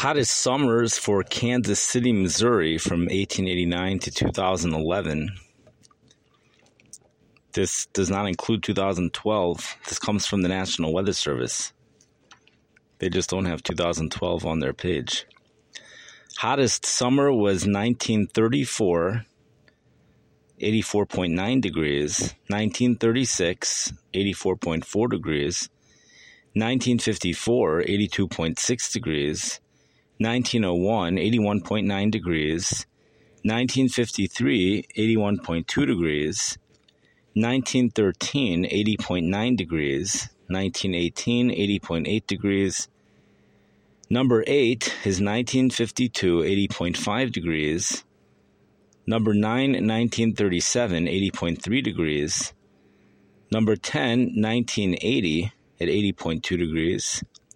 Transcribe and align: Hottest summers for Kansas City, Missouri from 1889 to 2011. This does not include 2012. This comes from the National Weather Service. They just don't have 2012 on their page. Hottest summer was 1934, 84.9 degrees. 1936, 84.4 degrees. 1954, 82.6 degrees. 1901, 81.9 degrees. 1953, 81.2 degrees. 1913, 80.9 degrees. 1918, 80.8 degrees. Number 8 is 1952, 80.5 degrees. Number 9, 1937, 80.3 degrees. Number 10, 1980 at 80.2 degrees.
Hottest 0.00 0.34
summers 0.34 0.96
for 0.96 1.22
Kansas 1.22 1.78
City, 1.78 2.10
Missouri 2.10 2.78
from 2.78 3.00
1889 3.00 3.98
to 3.98 4.10
2011. 4.10 5.28
This 7.52 7.84
does 7.92 8.08
not 8.08 8.26
include 8.26 8.62
2012. 8.62 9.76
This 9.86 9.98
comes 9.98 10.24
from 10.24 10.40
the 10.40 10.48
National 10.48 10.94
Weather 10.94 11.12
Service. 11.12 11.74
They 12.98 13.10
just 13.10 13.28
don't 13.28 13.44
have 13.44 13.62
2012 13.62 14.46
on 14.46 14.60
their 14.60 14.72
page. 14.72 15.26
Hottest 16.38 16.86
summer 16.86 17.30
was 17.30 17.66
1934, 17.66 19.26
84.9 20.62 21.60
degrees. 21.60 22.20
1936, 22.48 23.92
84.4 24.14 25.10
degrees. 25.10 25.68
1954, 26.54 27.82
82.6 27.82 28.92
degrees. 28.94 29.60
1901, 30.20 31.16
81.9 31.16 32.10
degrees. 32.10 32.86
1953, 33.42 34.86
81.2 34.94 35.86
degrees. 35.86 36.58
1913, 37.32 38.64
80.9 38.64 39.56
degrees. 39.56 40.28
1918, 40.48 41.48
80.8 41.50 42.26
degrees. 42.26 42.88
Number 44.10 44.44
8 44.46 44.84
is 45.06 45.22
1952, 45.22 46.40
80.5 46.40 47.32
degrees. 47.32 48.04
Number 49.06 49.32
9, 49.32 49.70
1937, 49.72 51.06
80.3 51.06 51.82
degrees. 51.82 52.52
Number 53.50 53.74
10, 53.74 54.34
1980 54.38 55.52
at 55.80 55.88
80.2 55.88 56.42
degrees. 56.58 57.24